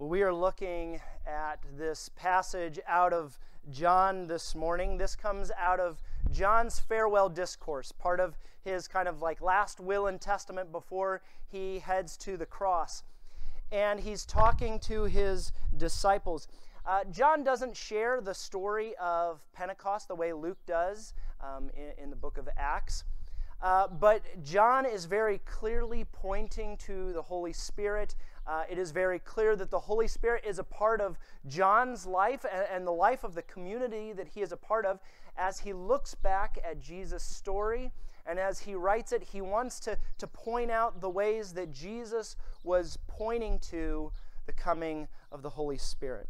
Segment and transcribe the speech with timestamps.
[0.00, 3.38] We are looking at this passage out of
[3.70, 4.96] John this morning.
[4.96, 10.06] This comes out of John's farewell discourse, part of his kind of like last will
[10.06, 13.02] and testament before he heads to the cross.
[13.70, 16.48] And he's talking to his disciples.
[16.86, 21.12] Uh, John doesn't share the story of Pentecost the way Luke does
[21.42, 23.04] um, in, in, the book of Acts.
[23.60, 28.14] Uh, but John is very clearly pointing to the Holy Spirit
[28.50, 32.44] uh, it is very clear that the Holy Spirit is a part of John's life
[32.52, 34.98] and, and the life of the community that he is a part of
[35.36, 37.92] as he looks back at Jesus' story.
[38.26, 42.34] And as he writes it, he wants to, to point out the ways that Jesus
[42.64, 44.10] was pointing to
[44.46, 46.28] the coming of the Holy Spirit.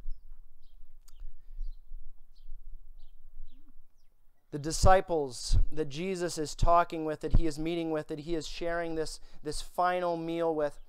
[4.53, 8.49] the disciples that Jesus is talking with, that he is meeting with, that he is
[8.49, 10.81] sharing this, this final meal with,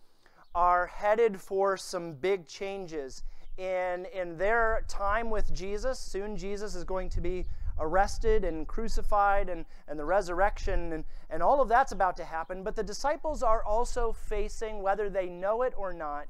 [0.54, 3.23] are headed for some big changes.
[3.58, 7.46] In, in their time with Jesus, soon Jesus is going to be
[7.80, 12.63] arrested and crucified and, and the resurrection, and, and all of that's about to happen.
[12.63, 16.27] But the disciples are also facing, whether they know it or not,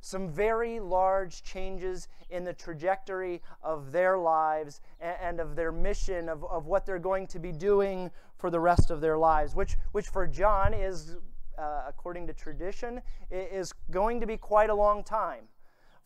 [0.00, 6.28] some very large changes in the trajectory of their lives and, and of their mission,
[6.28, 9.76] of, of what they're going to be doing for the rest of their lives, which,
[9.92, 11.16] which for John is
[11.62, 15.44] uh, according to tradition, is going to be quite a long time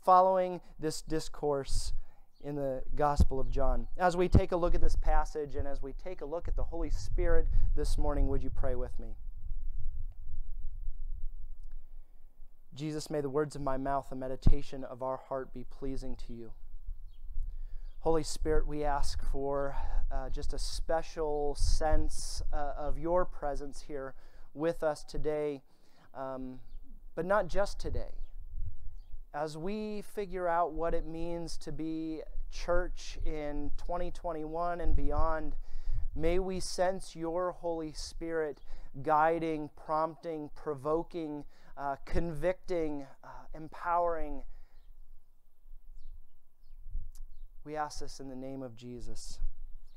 [0.05, 1.93] following this discourse
[2.45, 3.89] in the Gospel of John.
[3.97, 6.57] As we take a look at this passage and as we take a look at
[6.57, 9.17] the Holy Spirit this morning, would you pray with me?
[12.75, 16.35] Jesus, may the words of my mouth and meditation of our heart be pleasing to
[16.35, 16.53] you.
[18.01, 19.75] Holy Spirit, we ask for
[20.13, 24.15] uh, just a special sense uh, of your presence here
[24.57, 25.63] with us today,
[26.15, 26.59] um,
[27.15, 28.23] but not just today.
[29.35, 35.57] As we figure out what it means to be church in 2021 and beyond,
[36.15, 38.63] may we sense your Holy Spirit
[39.03, 41.45] guiding, prompting, provoking,
[41.77, 44.43] uh, convicting, uh, empowering.
[47.65, 49.39] We ask this in the name of Jesus.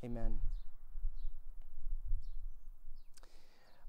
[0.03, 0.40] Amen.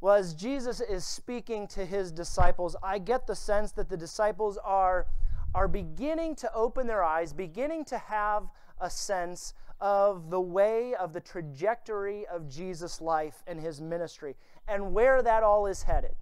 [0.00, 4.58] Well, as Jesus is speaking to his disciples, I get the sense that the disciples
[4.64, 5.06] are,
[5.54, 8.44] are beginning to open their eyes, beginning to have
[8.80, 14.36] a sense of the way, of the trajectory of Jesus' life and his ministry,
[14.68, 16.14] and where that all is headed.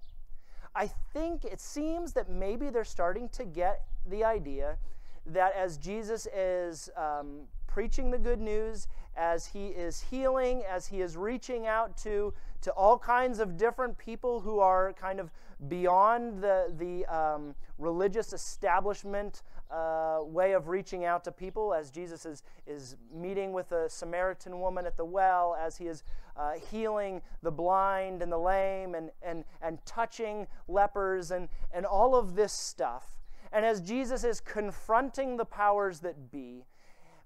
[0.75, 4.79] I think it seems that maybe they're starting to get the idea
[5.27, 11.01] that as Jesus is um, preaching the good news, as he is healing, as he
[11.01, 15.31] is reaching out to, to all kinds of different people who are kind of
[15.69, 22.25] beyond the, the um, religious establishment uh, way of reaching out to people, as Jesus
[22.25, 26.05] is, is meeting with a Samaritan woman at the well, as he is
[26.37, 32.15] uh, healing the blind and the lame, and, and, and touching lepers, and, and all
[32.15, 33.19] of this stuff.
[33.53, 36.65] And as Jesus is confronting the powers that be,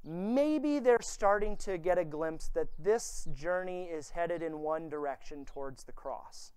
[0.04, 5.44] maybe they're starting to get a glimpse that this journey is headed in one direction
[5.44, 6.52] towards the cross.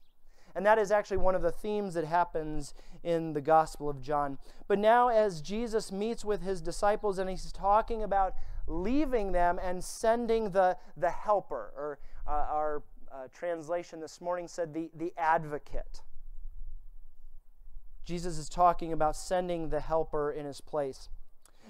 [0.55, 2.73] And that is actually one of the themes that happens
[3.03, 4.37] in the Gospel of John.
[4.67, 8.33] But now, as Jesus meets with his disciples and he's talking about
[8.67, 14.73] leaving them and sending the, the helper, or uh, our uh, translation this morning said
[14.73, 16.01] the, the advocate.
[18.05, 21.09] Jesus is talking about sending the helper in his place.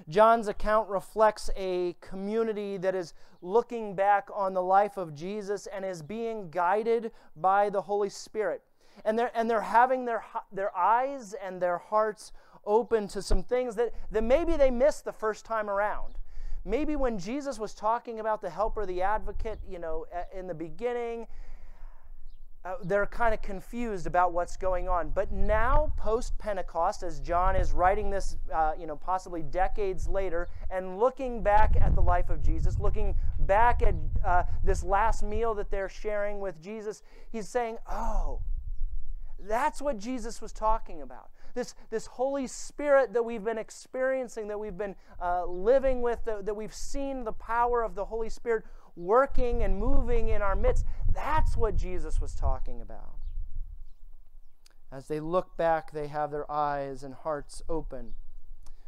[0.07, 5.85] John's account reflects a community that is looking back on the life of Jesus and
[5.85, 8.61] is being guided by the Holy Spirit.
[9.03, 12.31] And they're, and they're having their, their eyes and their hearts
[12.65, 16.15] open to some things that, that maybe they missed the first time around.
[16.63, 20.05] Maybe when Jesus was talking about the helper, the advocate, you know,
[20.35, 21.27] in the beginning,
[22.65, 25.09] uh, they're kind of confused about what's going on.
[25.09, 30.47] But now, post Pentecost, as John is writing this, uh, you know, possibly decades later,
[30.71, 33.93] and looking back at the life of Jesus, looking back at
[34.25, 38.41] uh, this last meal that they're sharing with Jesus, he's saying, "Oh,
[39.39, 44.59] that's what Jesus was talking about." This, this Holy Spirit that we've been experiencing, that
[44.59, 48.65] we've been uh, living with, that, that we've seen the power of the Holy Spirit
[48.95, 50.85] working and moving in our midst.
[51.13, 53.15] That's what Jesus was talking about.
[54.91, 58.13] As they look back, they have their eyes and hearts open.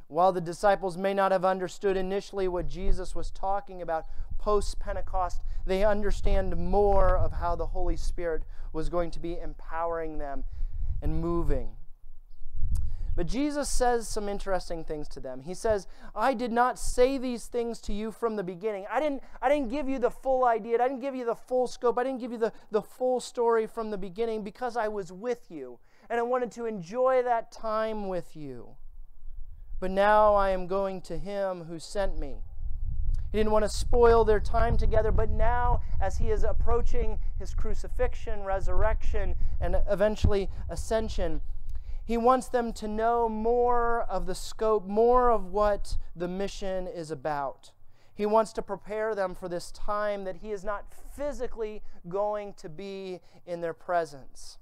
[0.08, 4.06] While the disciples may not have understood initially what Jesus was talking about
[4.38, 10.18] post Pentecost, they understand more of how the Holy Spirit was going to be empowering
[10.18, 10.46] them
[11.02, 11.72] and moving.
[13.18, 15.42] But Jesus says some interesting things to them.
[15.42, 18.86] He says, I did not say these things to you from the beginning.
[18.92, 20.76] I didn't, I didn't give you the full idea.
[20.80, 21.98] I didn't give you the full scope.
[21.98, 25.50] I didn't give you the, the full story from the beginning because I was with
[25.50, 25.80] you
[26.12, 28.76] and I wanted to enjoy that time with you.
[29.80, 32.44] But now I am going to him who sent me.
[33.32, 37.56] He didn't want to spoil their time together, but now, as he is approaching his
[37.56, 41.42] crucifixion, resurrection, and eventually ascension,
[42.08, 47.12] he wants them to know more of the scope, more of what the mission is
[47.12, 47.74] about.
[48.16, 50.86] He wants to prepare them for this time that he is not
[51.18, 54.58] physically going to be in their presence.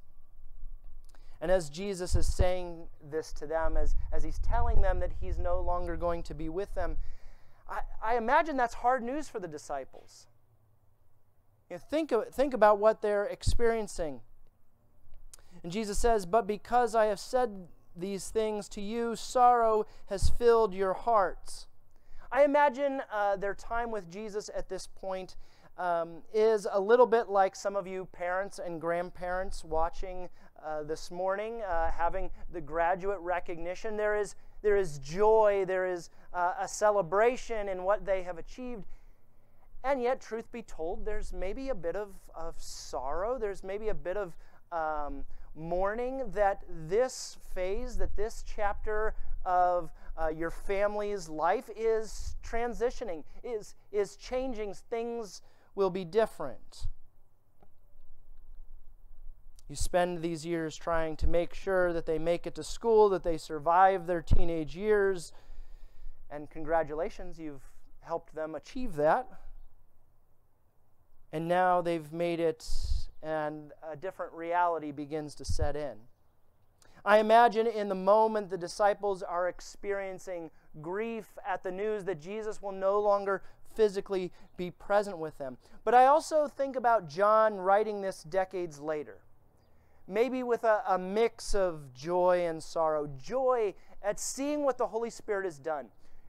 [1.40, 5.38] And as Jesus is saying this to them, as, as he's telling them that he's
[5.38, 6.98] no longer going to be with them,
[7.70, 10.26] I, I imagine that's hard news for the disciples.
[11.70, 14.22] You know, think, of, think about what they're experiencing.
[15.66, 17.50] And Jesus says, But because I have said
[17.96, 21.66] these things to you, sorrow has filled your hearts.
[22.32, 25.38] I imagine uh, their time with Jesus at this point
[25.80, 30.30] um, is a little bit like some of you parents and grandparents watching
[30.64, 33.98] uh, this morning, uh, having the graduate recognition.
[33.98, 38.84] There is, there is joy, there is uh, a celebration in what they have achieved.
[39.84, 43.96] And yet, truth be told, there's maybe a bit of, of sorrow, there's maybe a
[43.96, 44.36] bit of
[44.72, 45.24] um,
[45.56, 49.13] mourning that this phase, that this chapter
[49.46, 49.92] of
[50.22, 54.74] uh, your family's life is transitioning, is, is changing.
[54.74, 55.42] Things
[55.75, 56.88] will be different.
[59.68, 63.24] You spend these years trying to make sure that they make it to school, that
[63.24, 65.34] they survive their teenage years,
[66.30, 67.63] and congratulations, you've
[68.01, 69.28] helped them achieve that.
[71.31, 72.66] And now they've made it
[73.25, 75.95] and a different reality begins to set in.
[77.04, 80.51] I imagine in the moment the disciples are experiencing
[80.81, 83.42] grief at the news that Jesus will no longer
[83.75, 85.57] physically be present with them.
[85.83, 89.18] But I also think about John writing this decades later,
[90.07, 93.10] maybe with a, a mix of joy and sorrow.
[93.18, 93.74] Joy
[94.04, 95.88] at seeing what the Holy Spirit has done,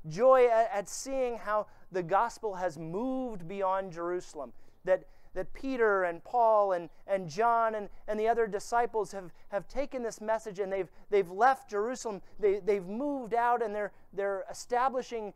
[0.09, 4.53] joy at, at seeing how the gospel has moved beyond Jerusalem,
[4.85, 5.05] that
[5.37, 10.03] that Peter and Paul and, and John and, and the other disciples have, have taken
[10.03, 12.23] this message and they've, they've left Jerusalem.
[12.41, 15.35] They, they've moved out and they're, they're establishing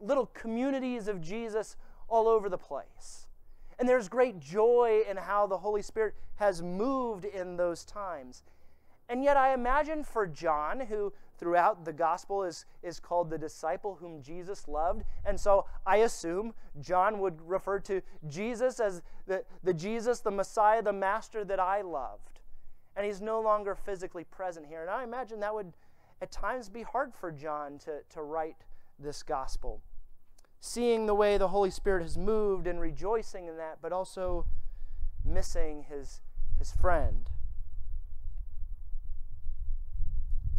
[0.00, 1.76] little communities of Jesus
[2.08, 3.26] all over the place.
[3.78, 8.42] And there's great joy in how the Holy Spirit has moved in those times.
[9.08, 13.96] And yet, I imagine for John, who throughout the gospel is, is called the disciple
[13.98, 15.02] whom Jesus loved.
[15.24, 20.82] And so I assume John would refer to Jesus as the, the Jesus, the Messiah,
[20.82, 22.38] the Master that I loved.
[22.94, 24.82] And he's no longer physically present here.
[24.82, 25.72] And I imagine that would
[26.20, 28.58] at times be hard for John to, to write
[29.00, 29.80] this gospel.
[30.60, 34.46] Seeing the way the Holy Spirit has moved and rejoicing in that, but also
[35.24, 36.20] missing his,
[36.60, 37.31] his friend.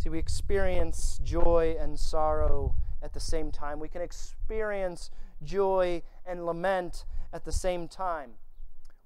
[0.04, 3.80] See, we experience joy and sorrow at the same time.
[3.80, 5.10] We can experience
[5.42, 8.32] joy and lament at the same time.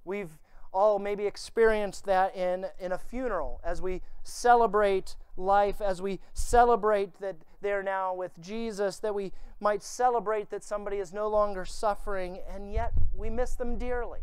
[0.06, 0.40] We've
[0.74, 7.20] all maybe experienced that in, in a funeral as we celebrate life, as we celebrate
[7.20, 12.40] that they're now with Jesus, that we might celebrate that somebody is no longer suffering,
[12.52, 14.22] and yet we miss them dearly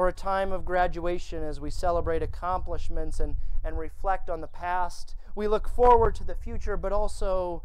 [0.00, 5.14] or a time of graduation as we celebrate accomplishments and, and reflect on the past.
[5.34, 7.62] We look forward to the future, but also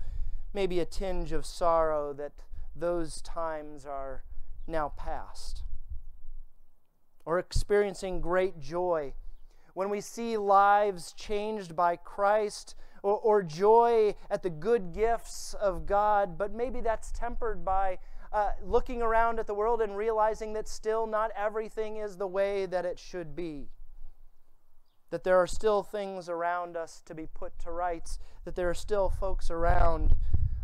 [0.53, 2.33] maybe a tinge of sorrow that
[2.75, 4.25] those times are
[4.67, 5.63] now past.
[7.23, 9.13] Or experiencing great joy
[9.73, 15.85] when we see lives changed by Christ, or, or joy at the good gifts of
[15.85, 17.99] God, but maybe that's tempered by
[18.35, 22.65] uh, looking around at the world and realizing that still not everything is the way
[22.65, 23.69] that it should be.
[25.09, 28.73] That there are still things around us to be put to rights, that there are
[28.73, 30.17] still folks around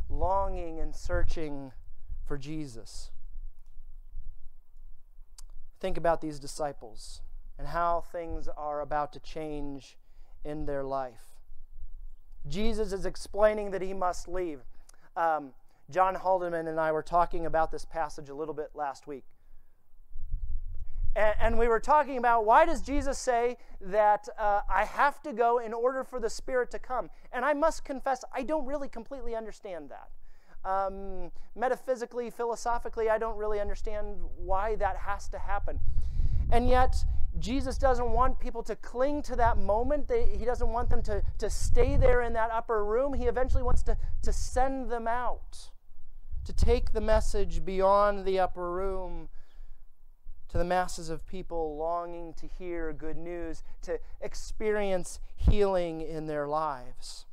[0.10, 1.72] longing and searching
[2.28, 3.10] for Jesus.
[5.80, 7.22] Think about these disciples
[7.58, 9.98] and how things are about to change
[10.44, 11.40] in their life.
[12.50, 14.60] Jesus is explaining that he must leave.
[15.16, 15.54] Um,
[15.91, 19.25] John Haldeman and I were talking about this passage a little bit last week.
[21.15, 25.33] And, and we were talking about why does Jesus say that uh, I have to
[25.33, 27.10] go in order for the Spirit to come?
[27.33, 30.10] And I must confess, I don't really completely understand that.
[30.63, 35.79] Um, metaphysically, philosophically, I don't really understand why that has to happen.
[36.51, 36.95] And yet,
[37.39, 40.07] Jesus doesn't want people to cling to that moment.
[40.07, 43.13] They, he doesn't want them to, to stay there in that upper room.
[43.13, 45.71] He eventually wants to, to send them out,
[46.45, 49.29] to take the message beyond the upper room
[50.50, 56.48] to the masses of people longing to hear good news, to experience healing in their
[56.48, 57.25] lives.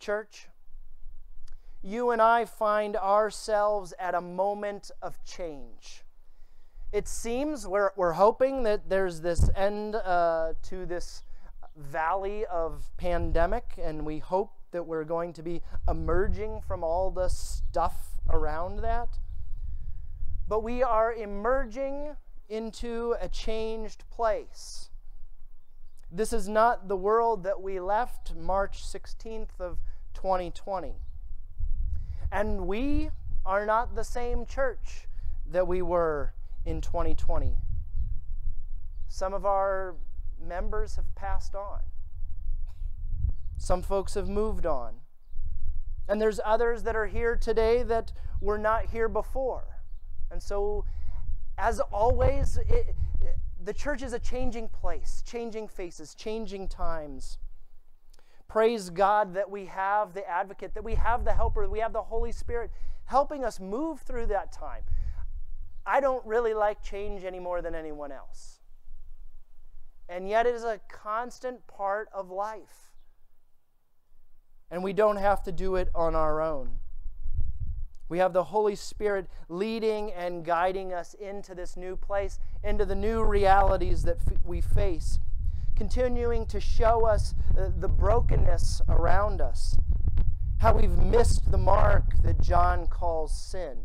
[0.00, 0.48] Church,
[1.80, 6.02] you and I find ourselves at a moment of change.
[6.92, 11.22] It seems we're, we're hoping that there's this end uh, to this
[11.76, 17.28] valley of pandemic, and we hope that we're going to be emerging from all the
[17.28, 19.18] stuff around that.
[20.46, 22.16] But we are emerging
[22.48, 24.90] into a changed place.
[26.10, 29.78] This is not the world that we left March 16th of
[30.14, 30.94] 2020.
[32.32, 33.10] And we
[33.44, 35.06] are not the same church
[35.50, 36.32] that we were
[36.64, 37.56] in 2020.
[39.08, 39.96] Some of our
[40.40, 41.80] members have passed on.
[43.58, 44.94] Some folks have moved on.
[46.08, 49.82] And there's others that are here today that were not here before.
[50.30, 50.84] And so,
[51.58, 52.94] as always, it,
[53.62, 57.38] the church is a changing place, changing faces, changing times.
[58.46, 61.92] Praise God that we have the advocate, that we have the helper, that we have
[61.92, 62.70] the Holy Spirit
[63.04, 64.82] helping us move through that time.
[65.84, 68.60] I don't really like change any more than anyone else.
[70.08, 72.87] And yet it is a constant part of life.
[74.70, 76.78] And we don't have to do it on our own.
[78.08, 82.94] We have the Holy Spirit leading and guiding us into this new place, into the
[82.94, 85.18] new realities that f- we face,
[85.76, 89.76] continuing to show us uh, the brokenness around us,
[90.58, 93.84] how we've missed the mark that John calls sin,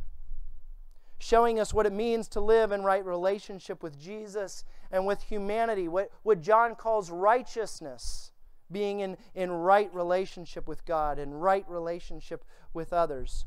[1.20, 5.90] showing us what it means to live in right relationship with Jesus and with humanity,
[5.90, 8.32] what, what John calls righteousness,
[8.74, 13.46] being in, in right relationship with God and right relationship with others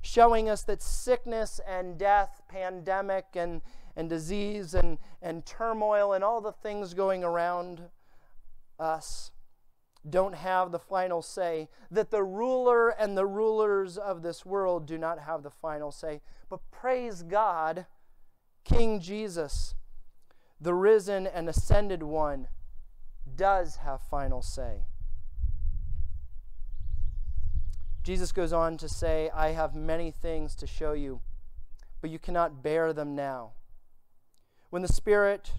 [0.00, 3.60] showing us that sickness and death, pandemic and,
[3.96, 7.82] and disease and, and turmoil and all the things going around
[8.78, 9.30] us
[10.08, 14.96] don't have the final say, that the ruler and the rulers of this world do
[14.96, 16.20] not have the final say.
[16.48, 17.84] But praise God,
[18.64, 19.74] King Jesus,
[20.60, 22.48] the risen and ascended one,
[23.38, 24.82] does have final say.
[28.02, 31.20] Jesus goes on to say, I have many things to show you,
[32.00, 33.52] but you cannot bear them now.
[34.70, 35.52] When the Spirit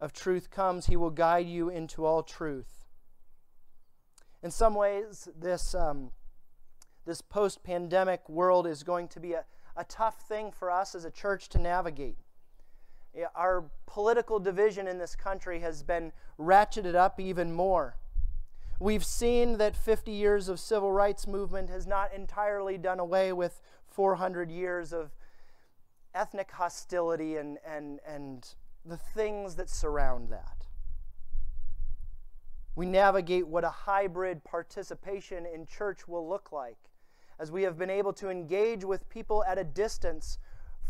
[0.00, 2.84] of truth comes, he will guide you into all truth.
[4.42, 6.10] In some ways, this, um,
[7.06, 9.44] this post pandemic world is going to be a,
[9.76, 12.18] a tough thing for us as a church to navigate.
[13.34, 17.96] Our political division in this country has been ratcheted up even more.
[18.78, 23.62] We've seen that 50 years of civil rights movement has not entirely done away with
[23.86, 25.12] 400 years of
[26.14, 28.54] ethnic hostility and, and, and
[28.84, 30.66] the things that surround that.
[32.74, 36.76] We navigate what a hybrid participation in church will look like
[37.38, 40.38] as we have been able to engage with people at a distance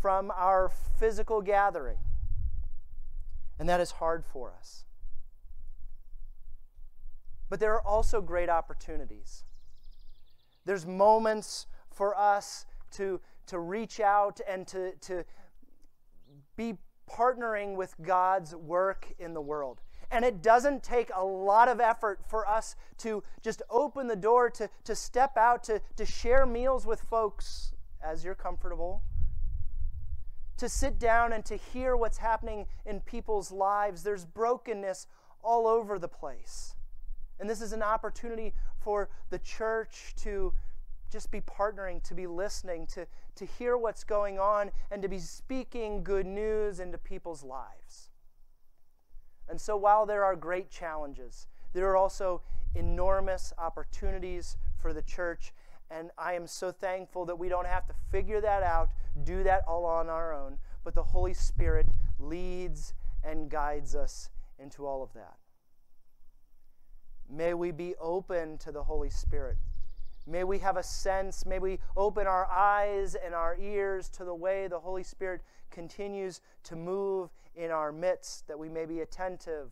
[0.01, 0.69] from our
[0.99, 1.97] physical gathering.
[3.59, 4.85] And that is hard for us.
[7.49, 9.43] But there are also great opportunities.
[10.65, 15.23] There's moments for us to, to reach out and to, to
[16.55, 16.77] be
[17.09, 19.81] partnering with God's work in the world.
[20.11, 24.49] And it doesn't take a lot of effort for us to just open the door,
[24.51, 29.03] to, to step out, to, to share meals with folks as you're comfortable,
[30.57, 34.03] to sit down and to hear what's happening in people's lives.
[34.03, 35.07] There's brokenness
[35.43, 36.75] all over the place.
[37.39, 40.53] And this is an opportunity for the church to
[41.11, 45.19] just be partnering, to be listening, to, to hear what's going on, and to be
[45.19, 48.09] speaking good news into people's lives.
[49.49, 52.41] And so, while there are great challenges, there are also
[52.75, 55.53] enormous opportunities for the church.
[55.89, 58.89] And I am so thankful that we don't have to figure that out,
[59.23, 61.87] do that all on our own, but the Holy Spirit
[62.19, 64.29] leads and guides us
[64.59, 65.37] into all of that.
[67.29, 69.57] May we be open to the Holy Spirit.
[70.25, 74.35] May we have a sense, may we open our eyes and our ears to the
[74.35, 75.41] way the Holy Spirit
[75.71, 79.71] continues to move in our midst, that we may be attentive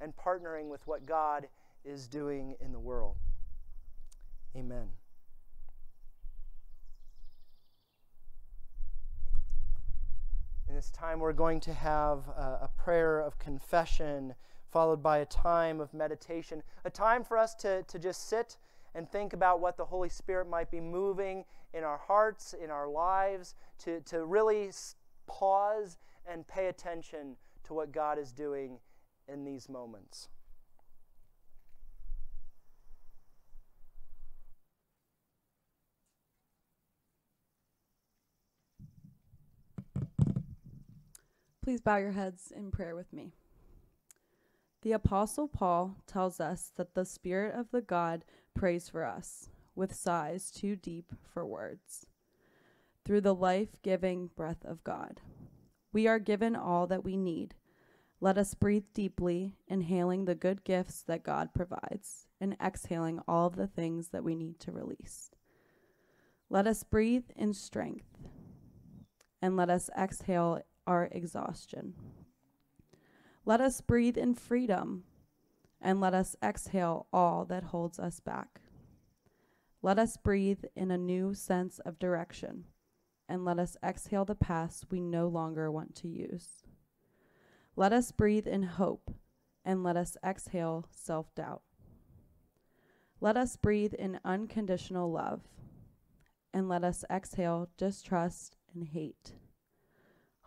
[0.00, 1.48] and partnering with what God
[1.84, 3.16] is doing in the world.
[4.54, 4.88] Amen.
[10.80, 14.34] This time, we're going to have a, a, prayer of confession,
[14.70, 18.56] followed by a time of meditation, a time for us to, to just sit
[18.94, 21.44] and think about what the Holy Spirit might be moving
[21.74, 24.70] in our hearts, in our lives, to, to really
[25.26, 28.78] pause and pay attention to what God is doing
[29.28, 30.30] in these moments.
[41.70, 43.30] Please bow your heads in prayer with me.
[44.82, 48.24] The Apostle Paul tells us that the Spirit of the God
[48.56, 52.06] prays for us with sighs too deep for words.
[53.04, 55.20] Through the life giving breath of God,
[55.92, 57.54] we are given all that we need.
[58.20, 63.54] Let us breathe deeply, inhaling the good gifts that God provides, and exhaling all of
[63.54, 65.30] the things that we need to release.
[66.48, 68.18] Let us breathe in strength,
[69.40, 71.94] and let us exhale our exhaustion.
[73.44, 75.04] Let us breathe in freedom,
[75.80, 78.60] and let us exhale all that holds us back.
[79.82, 82.64] Let us breathe in a new sense of direction,
[83.28, 86.62] and let us exhale the past we no longer want to use.
[87.76, 89.10] Let us breathe in hope,
[89.64, 91.62] and let us exhale self doubt.
[93.22, 95.42] Let us breathe in unconditional love,
[96.52, 99.32] and let us exhale distrust and hate.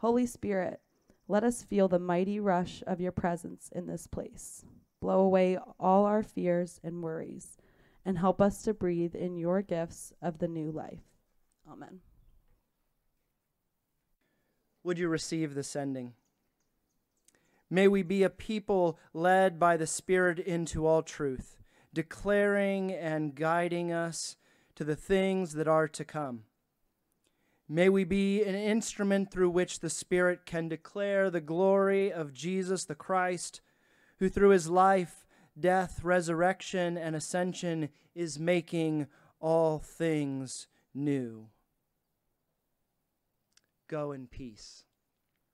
[0.03, 0.81] Holy Spirit,
[1.29, 4.65] let us feel the mighty rush of your presence in this place.
[4.99, 7.55] Blow away all our fears and worries,
[8.03, 10.99] and help us to breathe in your gifts of the new life.
[11.71, 12.01] Amen.
[14.83, 16.15] Would you receive the sending?
[17.69, 21.55] May we be a people led by the Spirit into all truth,
[21.93, 24.35] declaring and guiding us
[24.75, 26.43] to the things that are to come.
[27.73, 32.85] May we be an instrument through which the Spirit can declare the glory of Jesus
[32.85, 33.61] the Christ,
[34.19, 35.25] who through his life,
[35.59, 39.07] death, resurrection, and ascension is making
[39.39, 41.47] all things new.
[43.87, 44.83] Go in peace.